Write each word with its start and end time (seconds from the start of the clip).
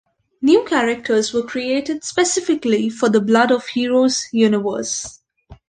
New 0.41 0.63
characters 0.65 1.31
were 1.31 1.43
created 1.43 2.03
specifically 2.03 2.89
for 2.89 3.07
the 3.07 3.21
"Blood 3.21 3.51
of 3.51 3.67
Heroes" 3.67 4.27
universe. 4.31 5.19